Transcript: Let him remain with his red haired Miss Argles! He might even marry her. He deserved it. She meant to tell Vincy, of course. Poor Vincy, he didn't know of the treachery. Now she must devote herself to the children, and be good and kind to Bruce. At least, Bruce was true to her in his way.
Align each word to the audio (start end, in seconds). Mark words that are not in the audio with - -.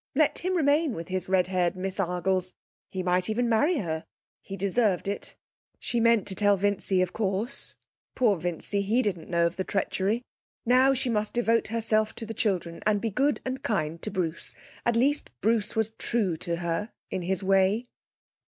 Let 0.15 0.39
him 0.39 0.57
remain 0.57 0.93
with 0.95 1.09
his 1.09 1.29
red 1.29 1.45
haired 1.45 1.75
Miss 1.75 1.97
Argles! 1.99 2.53
He 2.89 3.03
might 3.03 3.29
even 3.29 3.47
marry 3.47 3.77
her. 3.77 4.03
He 4.41 4.57
deserved 4.57 5.07
it. 5.07 5.35
She 5.77 5.99
meant 5.99 6.27
to 6.27 6.33
tell 6.33 6.57
Vincy, 6.57 7.03
of 7.03 7.13
course. 7.13 7.75
Poor 8.15 8.35
Vincy, 8.35 8.81
he 8.81 9.03
didn't 9.03 9.29
know 9.29 9.45
of 9.45 9.57
the 9.57 9.63
treachery. 9.63 10.23
Now 10.65 10.95
she 10.95 11.11
must 11.11 11.33
devote 11.35 11.67
herself 11.67 12.15
to 12.15 12.25
the 12.25 12.33
children, 12.33 12.81
and 12.87 12.99
be 12.99 13.11
good 13.11 13.41
and 13.45 13.61
kind 13.61 14.01
to 14.01 14.09
Bruce. 14.09 14.55
At 14.87 14.95
least, 14.95 15.29
Bruce 15.39 15.75
was 15.75 15.91
true 15.99 16.35
to 16.37 16.55
her 16.55 16.91
in 17.11 17.21
his 17.21 17.43
way. 17.43 17.85